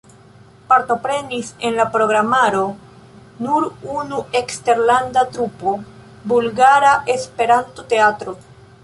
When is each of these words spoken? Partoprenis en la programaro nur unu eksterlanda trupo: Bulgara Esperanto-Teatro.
Partoprenis 0.69 1.49
en 1.67 1.75
la 1.79 1.85
programaro 1.95 2.61
nur 3.47 3.67
unu 3.99 4.23
eksterlanda 4.41 5.25
trupo: 5.37 5.75
Bulgara 6.33 6.95
Esperanto-Teatro. 7.19 8.35